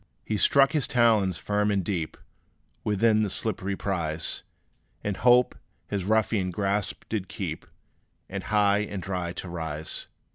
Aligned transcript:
He 0.25 0.35
struck 0.35 0.71
his 0.71 0.87
talons 0.87 1.37
firm 1.37 1.69
and 1.69 1.85
deep, 1.85 2.17
Within 2.83 3.21
the 3.21 3.29
slippery 3.29 3.75
prize, 3.75 4.41
In 5.03 5.13
hope 5.13 5.53
his 5.89 6.05
ruffian 6.05 6.49
grasp 6.49 7.03
to 7.09 7.19
keep; 7.21 7.67
And 8.27 8.45
high 8.45 8.79
and 8.79 9.03
dry 9.03 9.31
to 9.33 9.47
rise. 9.47 10.07